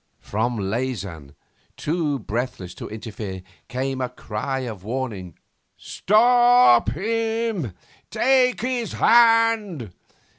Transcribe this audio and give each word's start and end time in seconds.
From 0.19 0.57
Leysin, 0.57 1.35
too 1.77 2.17
breathless 2.17 2.73
to 2.73 2.89
interfere, 2.89 3.43
came 3.67 4.01
a 4.01 4.09
cry 4.09 4.61
of 4.61 4.83
warning. 4.83 5.37
'Stop 5.77 6.89
him! 6.89 7.75
Take 8.09 8.61
his 8.61 8.93
hand! 8.93 9.93